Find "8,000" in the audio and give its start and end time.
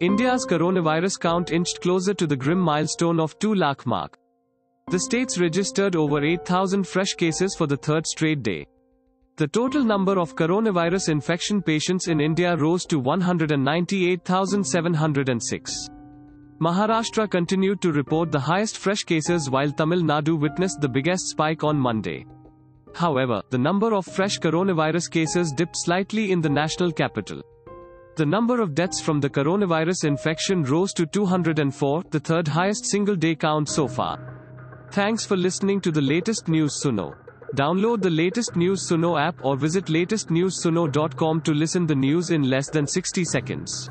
6.24-6.86